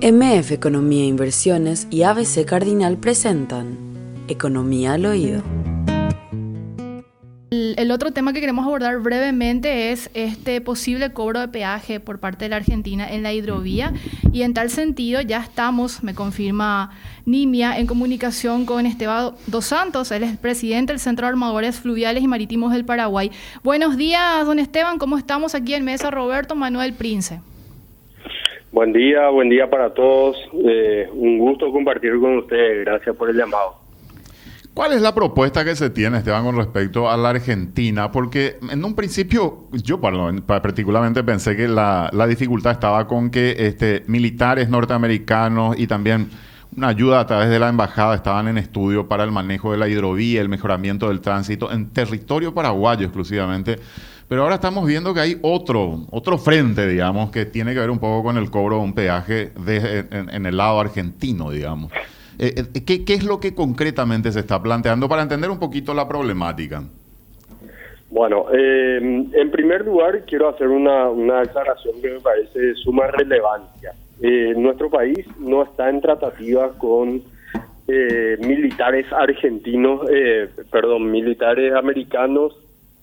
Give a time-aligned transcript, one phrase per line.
[0.00, 3.76] MF Economía e Inversiones y ABC Cardinal presentan
[4.28, 5.42] Economía al Oído.
[7.50, 12.44] El, otro tema que queremos abordar brevemente es este posible cobro de peaje por parte
[12.44, 13.92] de la Argentina en la hidrovía
[14.32, 16.92] y en tal sentido ya estamos, me confirma
[17.24, 22.22] Nimia, en comunicación con Esteban Dos Santos, él es presidente del Centro de Armadores Fluviales
[22.22, 23.32] y Marítimos del Paraguay.
[23.64, 27.40] Buenos días, don Esteban, ¿cómo estamos aquí en Mesa Roberto Manuel Prince?
[28.70, 30.36] Buen día, buen día para todos.
[30.52, 32.84] Eh, un gusto compartir con ustedes.
[32.84, 33.76] Gracias por el llamado.
[34.74, 38.12] ¿Cuál es la propuesta que se tiene, Esteban, con respecto a la Argentina?
[38.12, 44.68] Porque en un principio, yo particularmente pensé que la, dificultad estaba con que este, militares
[44.68, 46.28] norteamericanos y también
[46.76, 49.88] una ayuda a través de la embajada estaban en estudio para el manejo de la
[49.88, 53.80] hidrovía, el mejoramiento del tránsito en territorio paraguayo exclusivamente.
[54.28, 57.98] Pero ahora estamos viendo que hay otro, otro frente, digamos, que tiene que ver un
[57.98, 61.90] poco con el cobro de un peaje de, en, el lado argentino, digamos.
[62.38, 65.94] Eh, eh, ¿qué, ¿Qué es lo que concretamente se está planteando para entender un poquito
[65.94, 66.82] la problemática?
[68.10, 68.98] Bueno, eh,
[69.32, 73.94] en primer lugar quiero hacer una, una declaración que me parece de suma relevancia.
[74.56, 77.22] nuestro país no está en tratativa con
[78.40, 80.02] militares argentinos,
[80.70, 82.54] perdón, militares americanos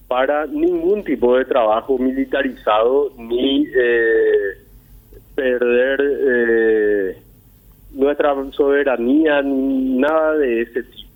[0.07, 4.57] para ningún tipo de trabajo militarizado ni eh,
[5.33, 7.21] perder eh,
[7.91, 11.09] nuestra soberanía ni nada de ese tipo.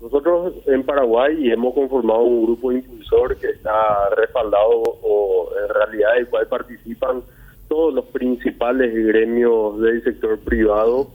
[0.00, 6.26] Nosotros en Paraguay hemos conformado un grupo impulsor que está respaldado o en realidad del
[6.28, 7.22] cual participan
[7.68, 11.08] todos los principales gremios del sector privado.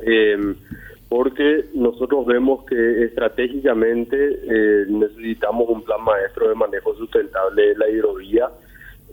[0.00, 0.54] Eh,
[1.10, 7.90] porque nosotros vemos que estratégicamente eh, necesitamos un plan maestro de manejo sustentable de la
[7.90, 8.48] hidrovía,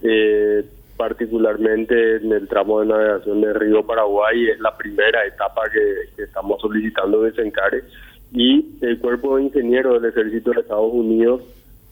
[0.03, 0.63] eh,
[0.95, 6.61] particularmente en el tramo de navegación del río Paraguay, es la primera etapa que, estamos
[6.61, 7.83] solicitando de Sencare,
[8.31, 11.41] y el cuerpo de ingenieros del ejército de Estados Unidos,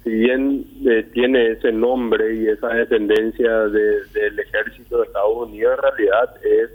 [0.03, 5.81] si bien eh, tiene ese nombre y esa dependencia del ejército de Estados Unidos, en
[5.81, 6.69] realidad es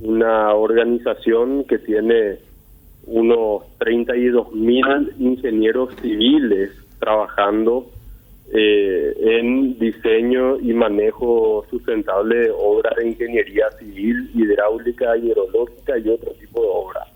[0.00, 2.44] una organización que tiene
[3.06, 7.86] unos 32 mil ingenieros civiles trabajando
[8.52, 16.32] eh, en diseño y manejo sustentable de obras de ingeniería civil, hidráulica, hidrológica y otro
[16.32, 17.08] tipo de obras.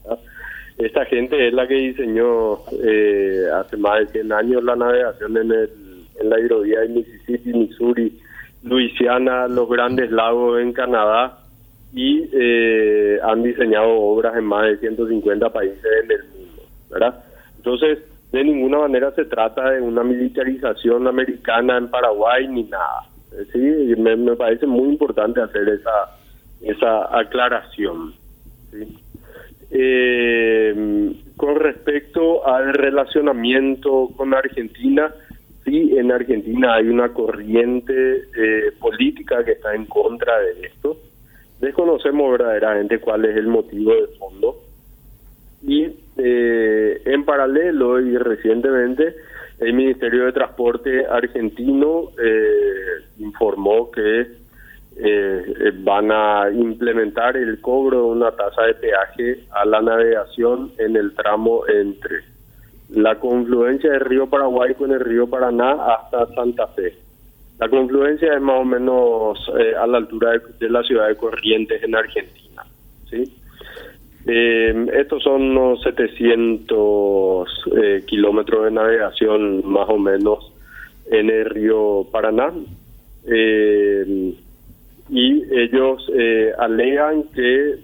[0.78, 5.52] Esta gente es la que diseñó eh, hace más de 100 años la navegación en,
[5.52, 5.70] el,
[6.18, 8.18] en la hidrovía de Mississippi, Missouri,
[8.62, 11.39] Luisiana, los grandes lagos en Canadá
[11.92, 17.24] y eh, han diseñado obras en más de 150 países en el mundo, ¿verdad?
[17.56, 17.98] Entonces,
[18.32, 23.08] de ninguna manera se trata de una militarización americana en Paraguay ni nada.
[23.52, 26.16] Sí, me, parece muy importante hacer esa
[26.62, 28.14] esa aclaración.
[29.70, 35.12] Eh, con respecto al relacionamiento con Argentina,
[35.64, 40.98] sí, en Argentina hay una corriente eh, política que está en contra de esto
[41.60, 44.56] desconocemos verdaderamente cuál es el motivo de fondo
[45.62, 49.15] y eh, en paralelo y recientemente
[49.59, 54.41] el Ministerio de Transporte argentino eh, informó que
[54.97, 60.97] eh, van a implementar el cobro de una tasa de peaje a la navegación en
[60.97, 62.25] el tramo entre
[62.91, 67.09] la confluencia del río Paraguay con el río Paraná hasta Santa Fe.
[67.60, 71.82] La confluencia es más o menos eh, a la altura de, la ciudad de Corrientes
[71.82, 72.65] en Argentina.
[73.10, 73.25] ¿sí?
[74.26, 80.54] Eh, estos son unos 700 eh, kilómetros de navegación más o menos
[81.10, 82.50] en el río Paraná.
[85.10, 86.10] y ellos
[86.56, 87.75] alegan que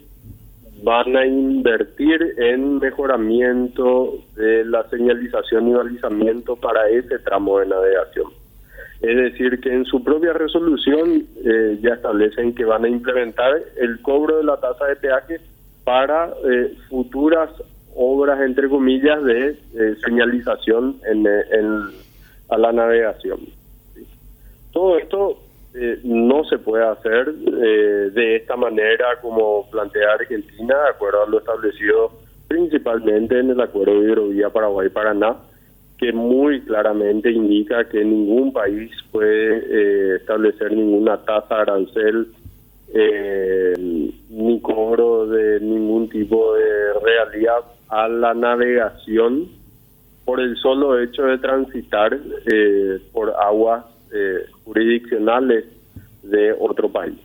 [0.82, 8.35] van a invertir en mejoramiento de la señalización y balizamiento para ese tramo de navegación.
[9.00, 14.00] Es decir, que en su propia resolución eh, ya establecen que van a implementar el
[14.00, 15.40] cobro de la tasa de peaje
[15.84, 17.50] para eh, futuras
[17.94, 21.26] obras, entre comillas, de eh, señalización en,
[22.48, 23.40] a la navegación.
[24.72, 25.42] Todo esto
[26.04, 32.12] no se puede hacer de esta manera como plantea Argentina, de acuerdo a lo establecido
[32.48, 35.36] principalmente en el Acuerdo de Hidrovía Paraguay-Paraná
[35.98, 42.28] que muy claramente indica que ningún país puede eh, establecer ninguna tasa arancel
[42.92, 43.74] eh,
[44.28, 49.48] ni cobro de ningún tipo de realidad a la navegación
[50.24, 53.84] por el solo hecho de transitar eh, por aguas
[54.64, 55.66] jurisdiccionales
[56.22, 57.16] de otro país.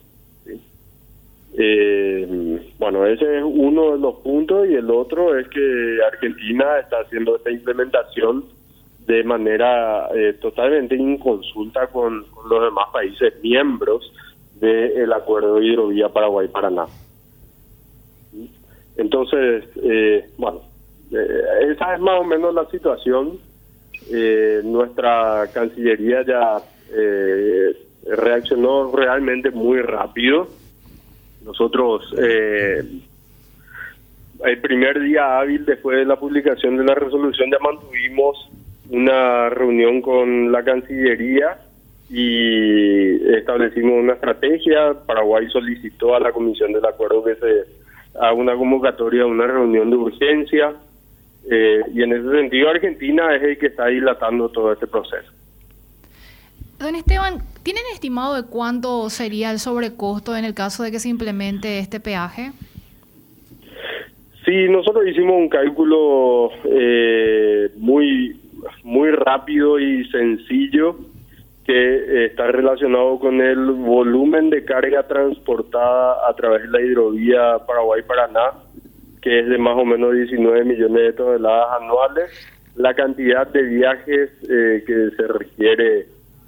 [2.79, 7.37] Bueno, ese es uno de los puntos y el otro es que Argentina está haciendo
[7.37, 8.43] esta implementación
[9.05, 14.11] de manera eh, totalmente inconsulta con, con, los demás países miembros
[14.59, 16.85] del acuerdo de hidrovía Paraguay-Paraná.
[18.95, 20.61] Entonces, eh, bueno,
[21.11, 23.37] eh, esa es más o menos la situación.
[24.11, 26.57] Eh, nuestra Cancillería ya
[26.93, 27.75] eh,
[28.05, 30.47] reaccionó realmente muy rápido.
[31.43, 33.01] Nosotros, el
[34.61, 38.50] primer día hábil después de la publicación de la resolución, ya mantuvimos
[38.91, 41.57] una reunión con la Cancillería
[42.09, 44.93] y establecimos una estrategia.
[45.05, 47.65] Paraguay solicitó a la Comisión del Acuerdo que se
[48.15, 50.73] haga una convocatoria, una reunión de urgencia.
[51.49, 55.31] Eh, y en ese sentido Argentina es el que está dilatando todo este proceso.
[56.77, 61.07] Don Esteban, ¿tienen estimado de cuánto sería el sobrecosto en el caso de que se
[61.07, 62.51] implemente este peaje?
[64.43, 68.40] Sí, nosotros hicimos un cálculo eh, muy,
[68.83, 70.97] muy rápido y sencillo
[71.65, 77.59] que eh, está relacionado con el volumen de carga transportada a través de la hidrovía
[77.65, 78.71] Paraguay-Paraná
[79.21, 82.31] que es de más o menos 19 millones de toneladas anuales,
[82.75, 86.07] la cantidad de viajes eh, que se requiere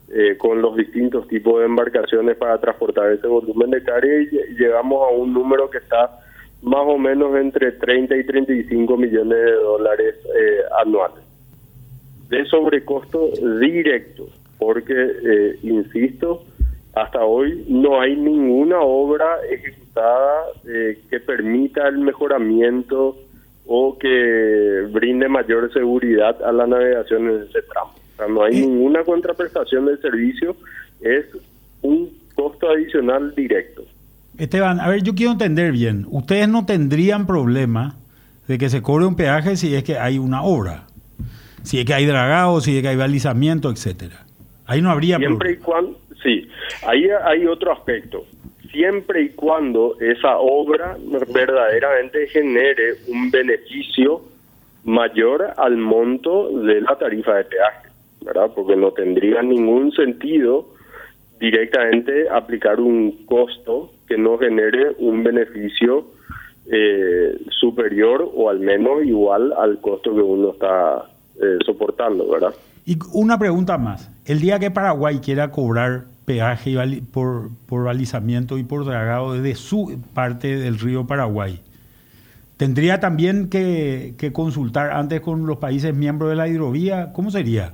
[0.10, 4.14] eh, con los distintos tipos de embarcaciones para transportar ese volumen de carga.
[4.14, 6.20] Y llegamos a un número que está
[6.64, 11.23] más o menos entre 30 y 35 millones de dólares eh, anuales
[12.34, 14.28] de sobrecosto directo,
[14.58, 16.44] porque, insisto,
[16.94, 23.18] hasta hoy no hay ninguna obra ejecutada eh, que permita el mejoramiento
[23.66, 27.94] o que brinde mayor seguridad a la navegación en ese tramo.
[27.94, 30.56] O sea, no hay ninguna contraprestación del servicio,
[31.02, 31.26] es
[31.82, 33.84] un costo adicional directo.
[34.38, 36.06] Esteban, a ver, yo quiero entender bien.
[36.10, 37.96] Ustedes no tendrían problema
[38.48, 40.86] de que se cobre un peaje si es que hay una obra,
[41.64, 44.26] si es que hay dragado, si es que hay balizamiento, etcétera.
[44.66, 46.48] Ahí no habría Siempre y cuando Sí,
[46.88, 48.26] ahí hay otro aspecto.
[48.72, 50.98] Siempre y cuando esa obra
[51.34, 54.22] verdaderamente genere un beneficio
[54.86, 57.90] mayor al monto de la tarifa de peaje,
[58.22, 58.52] ¿verdad?
[58.56, 60.70] Porque no tendría ningún sentido
[61.40, 66.06] directamente aplicar un costo que no genere un beneficio
[66.72, 71.10] eh, superior o al menos igual al costo que uno está
[71.42, 72.54] eh, soportando, ¿verdad?
[72.86, 74.12] Y una pregunta más.
[74.26, 76.76] El día que Paraguay quiera cobrar peaje
[77.12, 81.62] por, por balizamiento y por dragado desde su parte del río Paraguay.
[82.58, 87.12] ¿Tendría también que, consultar antes con los países miembros de la hidrovía?
[87.12, 87.74] ¿Cómo sería?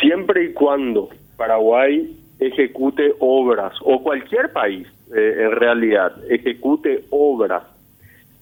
[0.00, 4.86] Siempre y cuando Paraguay ejecute obras, o cualquier país
[5.16, 7.62] eh, en realidad ejecute obras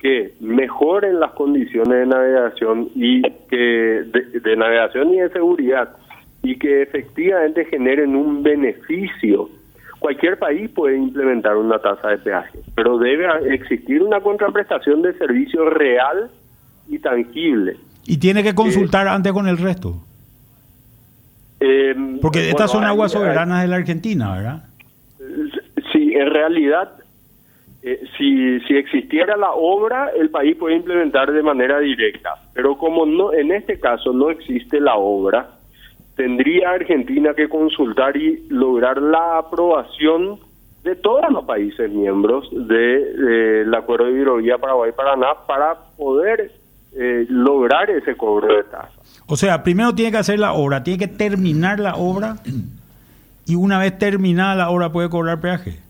[0.05, 5.97] que mejoren las condiciones de navegación y que de navegación y de seguridad
[6.43, 9.49] y que efectivamente generen un beneficio.
[10.01, 15.71] Cualquier país puede implementar una tasa de peaje, pero debe existir una contraprestación de servicio
[15.71, 16.31] real
[16.87, 17.79] y tangible.
[18.05, 20.05] Y tiene que consultar antes con el resto.
[21.61, 24.65] Em, Porque estas son aguas soberanas de la Argentina, ¿verdad?
[25.95, 26.91] Sí, en realidad,
[27.87, 32.31] eh, si, si existiera la obra, el país puede implementar de manera directa.
[32.55, 35.59] Pero como no en este caso no existe la obra,
[36.17, 40.41] tendría Argentina que consultar y lograr la aprobación
[40.83, 46.53] de todos los países miembros del de, acuerdo de hidrovía Paraguay-Paraná para poder
[46.97, 48.93] eh, lograr ese cobro de tasa.
[49.27, 52.37] O sea, primero tiene que hacer la obra, tiene que terminar la obra
[53.47, 55.84] y una vez terminada la obra puede cobrar peaje.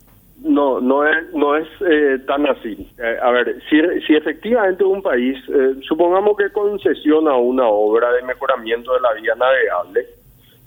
[0.45, 2.87] No, no es, no es eh, tan así.
[2.99, 8.21] Eh, a ver, si, si efectivamente un país, eh, supongamos que concesiona una obra de
[8.23, 10.07] mejoramiento de la vía navegable,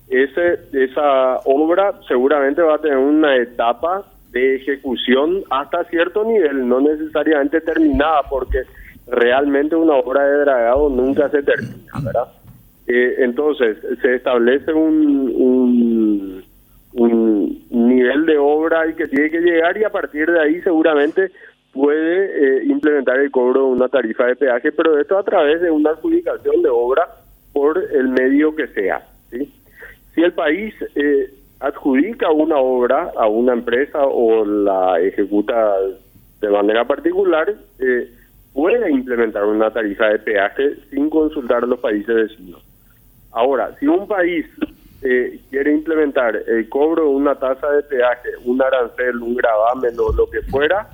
[0.09, 6.81] ese, esa obra seguramente va a tener una etapa de ejecución hasta cierto nivel, no
[6.81, 8.63] necesariamente terminada, porque
[9.05, 12.27] realmente una obra de dragado nunca se termina, ¿verdad?
[12.87, 16.36] entonces, se establece un
[16.97, 21.31] un nivel de obra y que tiene que llegar y a partir de ahí seguramente
[21.71, 25.69] puede eh, implementar el cobro de una tarifa de peaje, pero esto a través de
[25.69, 27.07] una adjudicación de obra
[27.53, 29.07] por el medio que sea.
[29.29, 35.75] Si el país eh, adjudica una obra a una empresa o la ejecuta
[36.41, 38.11] de manera particular, eh,
[38.53, 42.63] puede implementar una tarifa de peaje sin consultar a los países vecinos.
[43.31, 44.47] Ahora, si un país
[45.01, 50.11] eh, quiere implementar el cobro de una tasa de peaje, un arancel, un gravamen o
[50.11, 50.89] lo que fuera,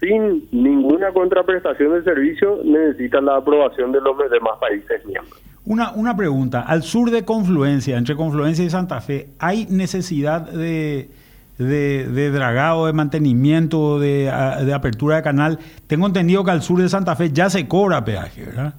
[0.00, 5.40] sin ninguna contraprestación de servicio necesita la aprobación de los demás países miembros.
[5.64, 11.10] Una, una pregunta, al sur de Confluencia, entre Confluencia y Santa Fe, ¿hay necesidad de,
[11.58, 14.32] de, dragado, de mantenimiento, de,
[14.64, 15.58] de, apertura de canal?
[15.86, 18.74] Tengo entendido que al sur de Santa Fe ya se cobra peaje, ¿verdad?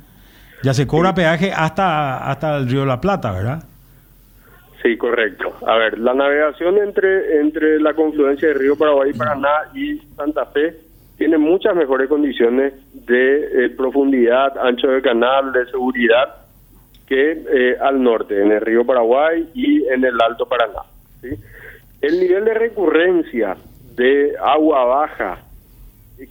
[0.64, 3.64] Ya se cobra peaje hasta, hasta el río La Plata, ¿verdad?
[4.82, 5.54] Sí, correcto.
[5.66, 10.76] A ver, la navegación entre, entre la confluencia del río Paraguay, Paraná y Santa Fe
[11.18, 16.36] tiene muchas mejores condiciones de eh, profundidad, ancho de canal, de seguridad
[17.06, 20.84] que eh, al norte, en el río Paraguay y en el Alto Paraná.
[22.02, 23.58] El nivel de recurrencia
[23.96, 25.40] de agua baja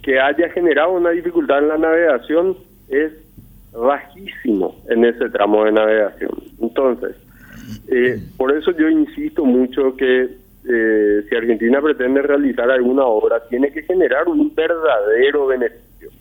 [0.01, 3.11] que haya generado una dificultad en la navegación es
[3.71, 6.31] bajísimo en ese tramo de navegación.
[6.59, 7.15] Entonces,
[7.91, 10.29] eh, por eso yo insisto mucho que
[10.67, 16.11] eh, si Argentina pretende realizar alguna obra, tiene que generar un verdadero beneficio.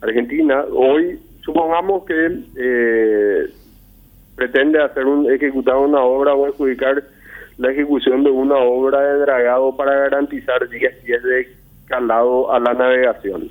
[0.00, 3.46] Argentina hoy, supongamos que eh,
[4.36, 7.02] pretende hacer un ejecutar una obra o adjudicar
[7.56, 11.48] la ejecución de una obra de dragado para garantizar 10 pies de
[11.86, 13.50] calado a la navegación.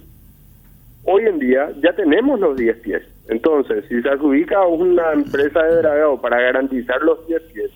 [1.06, 3.03] Hoy en día ya tenemos los 10 pies.
[3.27, 7.72] Entonces, si se adjudica a una empresa de dragado para garantizar los 10 pies,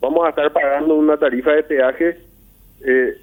[0.00, 2.20] vamos a estar pagando una tarifa de peaje
[2.84, 3.14] eh,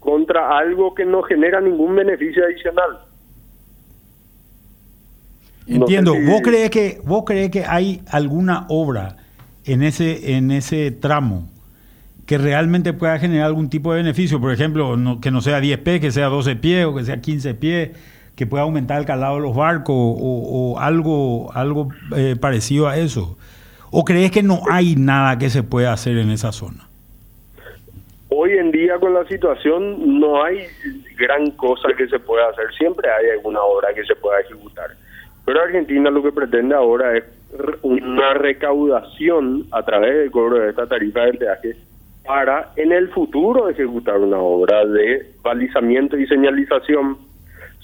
[0.00, 2.98] contra algo que no genera ningún beneficio adicional.
[5.66, 6.14] Entiendo.
[6.14, 9.16] ¿Vos crees que vos crees que hay alguna obra
[9.64, 11.48] en ese en ese tramo
[12.24, 14.40] que realmente pueda generar algún tipo de beneficio?
[14.40, 17.54] Por ejemplo, que no sea 10 pies, que sea 12 pies o que sea 15
[17.54, 17.90] pies,
[18.36, 23.36] que pueda aumentar el calado de los barcos o, algo algo eh, parecido a eso.
[23.90, 26.86] ¿O crees que no hay nada que se pueda hacer en esa zona?
[28.28, 30.58] Hoy en día con la situación no hay
[31.16, 32.66] gran cosa que se pueda hacer.
[32.76, 34.90] Siempre hay alguna obra que se pueda ejecutar.
[35.46, 37.24] Pero Argentina lo que pretende ahora es
[37.82, 41.76] una recaudación a través del cobro de esta tarifa de peaje
[42.26, 47.18] para en el futuro ejecutar una obra de balizamiento y señalización.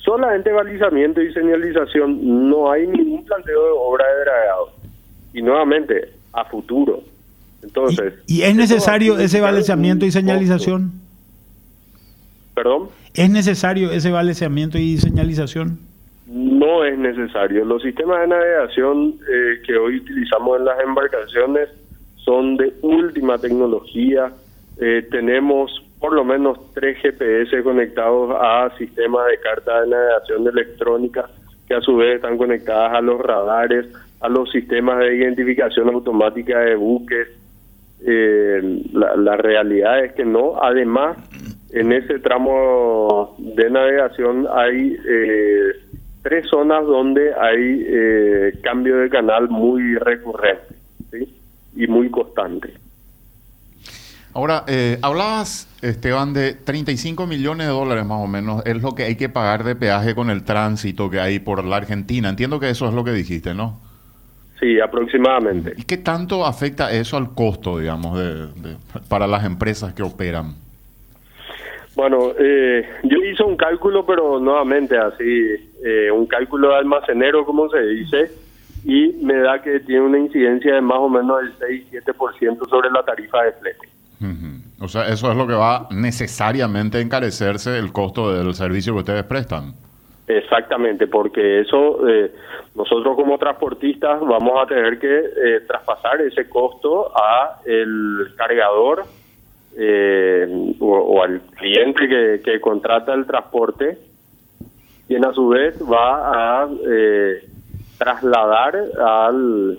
[0.05, 4.71] Solamente balizamiento y señalización, no hay ningún planteo de obra de dragado.
[5.33, 7.03] Y nuevamente, a futuro.
[7.63, 10.93] Entonces, ¿Y, es necesario ese balizamiento y señalización?
[12.55, 12.89] ¿Perdón?
[13.15, 15.79] ¿Es necesario ese balizamiento y señalización?
[16.33, 17.65] no es necesario.
[17.65, 21.69] Los sistemas de navegación eh, que hoy utilizamos en las embarcaciones
[22.17, 24.33] son de última tecnología.
[24.81, 25.71] Eh, tenemos
[26.03, 31.31] por lo menos tres GPS conectados a sistemas de carta de navegación electrónica
[31.69, 33.87] que a su vez están conectadas a los radares,
[34.19, 37.29] a los sistemas de identificación automática de buques.
[38.05, 40.61] Eh, la, realidad es que no.
[40.61, 41.19] Además,
[41.71, 45.73] en ese tramo de navegación hay eh,
[46.25, 50.75] tres zonas donde hay eh, cambio de canal muy recurrente
[51.77, 52.82] y muy constante.
[54.35, 59.05] Ahora, eh, hablabas, Esteban, de 35 millones de dólares más o menos, es lo que
[59.05, 62.31] hay que pagar de peaje con el tránsito que hay por la Argentina.
[62.31, 63.79] Entiendo que eso es lo que dijiste, ¿no?
[64.59, 65.75] Sí, aproximadamente.
[65.77, 68.19] ¿Y qué tanto afecta eso al costo, digamos,
[69.09, 70.55] para las empresas que operan?
[71.95, 75.25] Bueno, eh, yo hice un cálculo, pero nuevamente así,
[75.85, 78.31] eh, un cálculo de almacenero, como se dice,
[78.85, 81.59] y me da que tiene una incidencia de más o menos del
[81.93, 83.89] 6-7% sobre la tarifa de flete.
[84.81, 89.01] O sea, eso es lo que va necesariamente a encarecerse el costo del servicio que
[89.01, 89.75] ustedes prestan.
[90.27, 92.33] Exactamente, porque eso eh,
[92.75, 99.05] nosotros como transportistas vamos a tener que eh, traspasar ese costo a el cargador
[99.77, 103.99] eh, o, al cliente que, contrata el transporte,
[105.07, 107.45] quien a su vez va a eh,
[107.99, 109.79] trasladar al,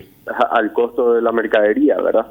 [0.50, 2.26] al costo de la mercadería, ¿verdad?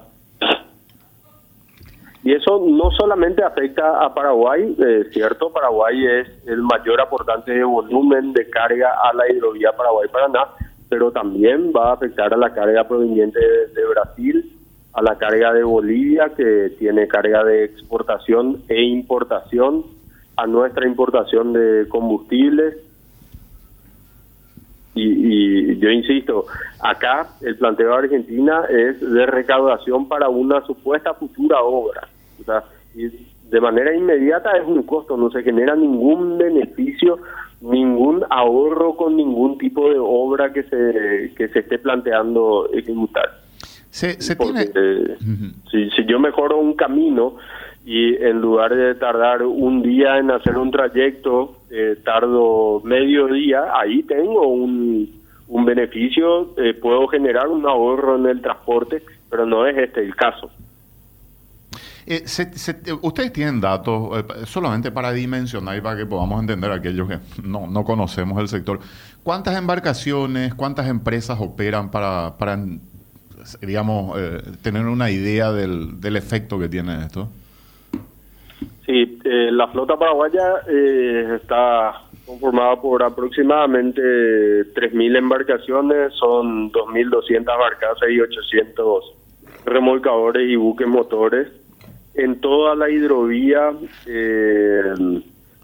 [2.24, 7.66] Y eso no solamente afecta a Paraguay, eh, cierto, Paraguay es el mayor aportante de
[7.66, 10.48] volumen de carga a la hidrovía Paraguay-Paraná,
[10.88, 14.58] pero también va a afectar a la carga proveniente de Brasil,
[14.94, 19.84] a la carga de Bolivia, que tiene carga de exportación e importación,
[20.38, 22.78] a nuestra importación de combustibles.
[24.96, 26.46] Y, yo insisto,
[26.80, 32.08] acá el planteo de Argentina es de recaudación para una supuesta futura obra.
[32.44, 32.64] O sea,
[32.96, 33.10] y
[33.50, 37.20] de manera inmediata es un costo, no se genera ningún beneficio,
[37.62, 43.42] ningún ahorro con ningún tipo de obra que se, que se esté planteando ejecutar.
[43.90, 44.66] Se, tiene...
[45.70, 47.36] si, si yo mejoro un camino
[47.86, 53.66] y en lugar de tardar un día en hacer un trayecto, eh, tardo medio día,
[53.80, 59.68] ahí tengo un, un beneficio, eh, puedo generar un ahorro en el transporte, pero no
[59.68, 60.50] es este el caso.
[62.06, 62.24] Eh,
[63.02, 67.68] ustedes tienen datos eh, solamente para dimensionar y para que podamos entender aquellos que no,
[67.68, 68.80] no conocemos el sector.
[69.24, 72.60] ¿Cuántas embarcaciones, cuántas empresas operan para, para
[73.62, 77.30] digamos, eh, tener una idea del, del efecto que tiene esto?
[78.86, 80.58] Sí, la flota paraguaya
[81.36, 89.14] está conformada por aproximadamente 3.000 embarcaciones, son 2.200 barcazas y 800
[89.66, 91.63] remolcadores y buques motores.
[92.16, 93.72] En toda la hidrovía
[94.06, 94.94] eh,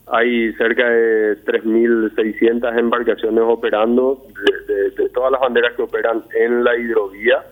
[0.07, 4.25] hay cerca de 3.600 embarcaciones operando,
[4.67, 7.43] de, todas las banderas que operan en la hidrovía.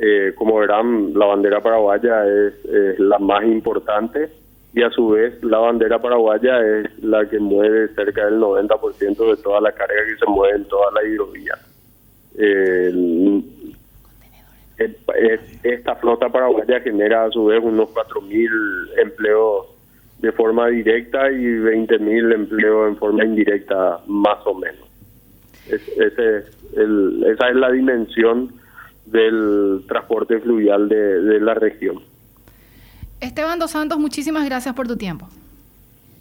[0.00, 4.30] Eh, como verán, la bandera paraguaya es, es la más importante
[4.74, 9.42] y a su vez la bandera paraguaya es la que mueve cerca del 90% de
[9.42, 11.54] toda la carga que se mueve en toda la hidrovía.
[12.36, 13.42] Eh,
[14.78, 18.48] esta flota paraguaya genera a su vez unos 4.000
[19.02, 19.66] empleos
[20.20, 24.80] de forma directa y 20.000 empleos en forma indirecta, más o menos.
[25.68, 26.44] Es- ese es
[26.76, 28.52] el- esa es la dimensión
[29.06, 32.00] del transporte fluvial de, de la región.
[33.20, 35.28] Esteban Dos Santos, muchísimas gracias por tu tiempo.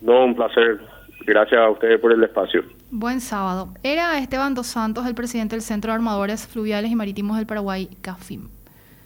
[0.02, 0.80] No, un placer.
[1.26, 2.64] Gracias a ustedes por el espacio.
[2.89, 3.70] Buen sábado.
[3.84, 7.89] Era Esteban Dos Santos, el presidente del Centro de Armadores Fluviales y Marítimos del Paraguay,
[8.01, 8.48] CAFIM.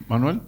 [0.07, 0.41] Manuel.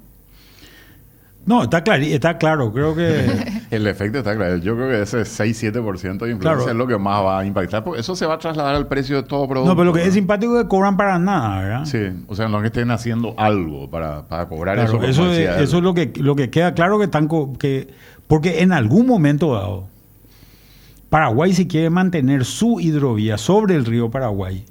[1.46, 3.62] No, está, claro, está claro, creo que...
[3.74, 4.58] El efecto está claro.
[4.58, 6.70] Yo creo que ese 6-7% de influencia Claro.
[6.70, 7.84] es lo que más va a impactar.
[7.84, 9.70] Porque eso se va a trasladar al precio de todo producto.
[9.70, 11.86] No, pero lo que es simpático es que cobran para nada, ¿verdad?
[11.86, 11.98] Sí,
[12.28, 15.26] o sea, no que estén haciendo algo para, para cobrar Claro, eso.
[15.26, 17.28] eso, es, eso es lo que, lo que queda claro que están...
[17.28, 17.92] co- Que,
[18.28, 19.88] porque en algún momento dado,
[21.14, 24.66] Paraguay si quiere mantener su hidrovía sobre el río Paraguay,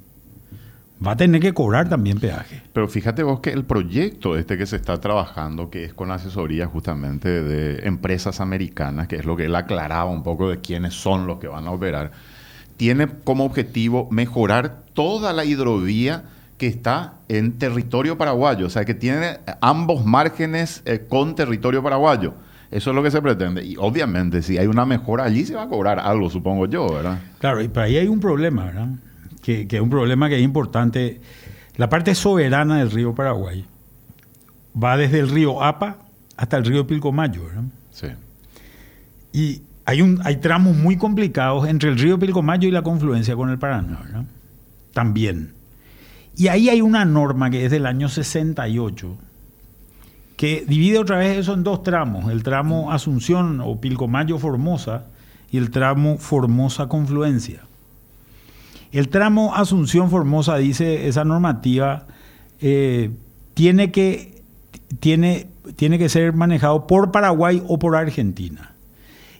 [1.01, 2.61] va a tener que cobrar también peaje.
[2.73, 6.67] Pero fíjate vos que el proyecto este que se está trabajando, que es con asesoría
[6.67, 11.27] justamente de empresas americanas, que es lo que él aclaraba un poco de quiénes son
[11.27, 12.11] los que van a operar,
[12.75, 16.25] tiene como objetivo mejorar toda la hidrovía
[16.57, 22.33] que está en territorio paraguayo, o sea, que tiene ambos márgenes eh, con territorio paraguayo.
[22.73, 23.63] Eso es lo que se pretende.
[23.63, 27.19] Y obviamente, si hay una mejora allí, se va a cobrar algo, supongo yo, ¿verdad?
[27.37, 28.87] Claro, y pero ahí hay un problema, ¿verdad?
[29.43, 31.21] Que, que es un problema que es importante.
[31.75, 33.63] La parte soberana del río Paraguay
[34.81, 35.97] va desde el río Apa
[36.35, 37.63] hasta el río Pilcomayo, ¿verdad?
[37.91, 38.07] Sí.
[39.33, 43.51] Y hay, un, hay tramos muy complicados entre el río Pilcomayo y la confluencia con
[43.51, 44.25] el Paraná, ¿verdad?
[44.93, 45.53] También.
[46.35, 49.15] Y ahí hay una norma que es del año 68
[50.35, 55.05] que divide otra vez eso en dos tramos, el tramo Asunción o Pilcomayo Formosa
[55.51, 57.61] y el tramo Formosa Confluencia.
[58.91, 62.07] El tramo Asunción Formosa dice esa normativa
[62.61, 63.11] eh,
[63.53, 64.41] tiene que
[64.99, 68.73] tiene, tiene que ser manejado por Paraguay o por Argentina.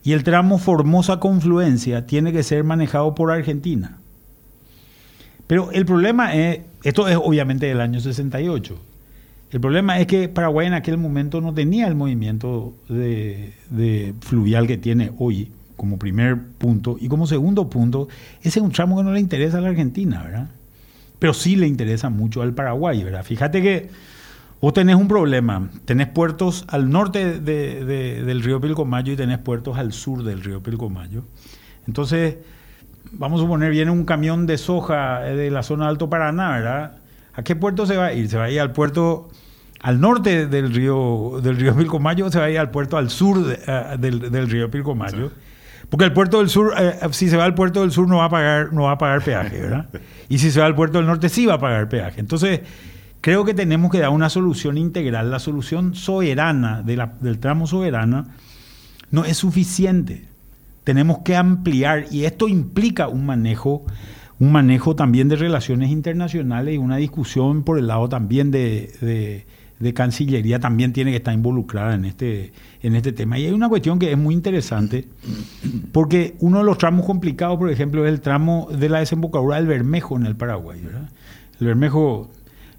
[0.03, 3.99] Y el tramo Formosa Confluencia tiene que ser manejado por Argentina.
[5.47, 8.77] Pero el problema es, esto es obviamente del año 68.
[9.53, 12.73] El problema es que Paraguay en aquel momento no tenía el movimiento
[14.21, 16.97] fluvial que tiene hoy, como primer punto.
[16.99, 18.07] Y como segundo punto,
[18.41, 20.49] ese es un tramo que no le interesa a la Argentina, ¿verdad?
[21.19, 23.23] Pero sí le interesa mucho al Paraguay, ¿verdad?
[23.23, 23.89] Fíjate que
[24.59, 25.69] vos tenés un problema.
[25.85, 30.43] Tenés puertos al norte de- de- del río Pilcomayo y tenés puertos al sur del
[30.43, 31.25] río Pilcomayo.
[31.85, 32.37] Entonces,
[33.11, 36.97] vamos a suponer, viene un camión de soja eh, de la zona Alto Paraná, ¿verdad?
[37.35, 38.29] ¿A qué puerto se va a ir?
[38.29, 39.29] ¿Se va a ir al puerto
[39.83, 43.45] al norte del río, del río Pilcomayo se va a ir al puerto al sur
[43.45, 45.31] de- ah, del, del río Pilcomayo?
[45.89, 48.25] Porque el puerto del sur, eh, si se va al puerto del sur no va
[48.25, 49.89] a pagar, no va a pagar peaje, ¿verdad?
[50.29, 52.19] Y si se va al puerto del norte sí va a pagar peaje.
[52.19, 52.61] Entonces,
[53.21, 55.29] creo que tenemos que dar una solución integral.
[55.29, 58.25] La solución soberana de la- del tramo soberana
[59.11, 60.29] no es suficiente.
[60.85, 63.85] Tenemos que ampliar y esto implica un manejo,
[64.39, 69.45] un manejo también de relaciones internacionales y una discusión por el lado también de, de-
[69.79, 73.37] de Cancillería también tiene que estar involucrada en este, en este tema.
[73.37, 75.07] Y hay una cuestión que es muy interesante,
[75.91, 79.67] porque uno de los tramos complicados, por ejemplo, es el tramo de la desembocadura del
[79.67, 80.81] Bermejo en el Paraguay.
[81.59, 82.31] El Bermejo,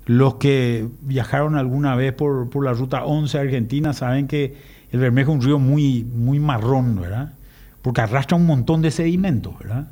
[0.06, 4.54] los que viajaron alguna vez por, por la ruta 11 argentina saben que
[4.90, 7.34] el Bermejo es un río muy, muy marrón, ¿verdad?
[7.82, 9.88] Porque arrastra un montón de sedimentos, ¿verdad?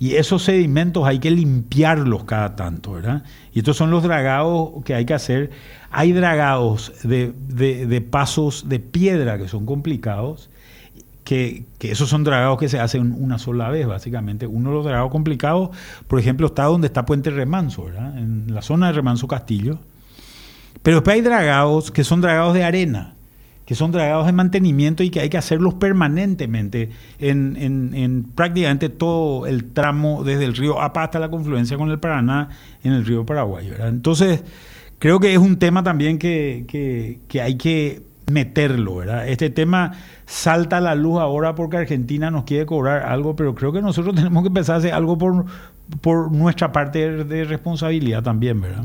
[0.00, 3.22] Y esos sedimentos hay que limpiarlos cada tanto, ¿verdad?
[3.52, 5.50] Y estos son los dragados que hay que hacer.
[5.90, 10.48] Hay dragados de, de- pasos de piedra que son complicados,
[11.22, 14.46] que, que, esos son dragados que se hacen una sola vez, básicamente.
[14.46, 15.68] Uno de los dragados complicados,
[16.08, 18.16] por ejemplo, está donde está Puente Remanso, ¿verdad?
[18.16, 19.80] en la zona de Remanso Castillo.
[20.82, 23.16] Pero después hay dragados que son dragados de arena,
[23.70, 28.88] que son dragados de mantenimiento y que hay que hacerlos permanentemente en, en, en prácticamente
[28.88, 32.48] todo el tramo desde el río Apa hasta la confluencia con el Paraná
[32.82, 33.72] en el río Paraguay.
[33.78, 34.42] Entonces,
[34.98, 39.28] creo que es un tema también que, que, que hay que meterlo, ¿verdad?
[39.28, 39.92] Este tema
[40.26, 44.12] salta a la luz ahora porque Argentina nos quiere cobrar algo, pero creo que nosotros
[44.16, 45.44] tenemos que empezar a hacer algo por,
[46.00, 48.84] por nuestra parte de responsabilidad también, ¿verdad?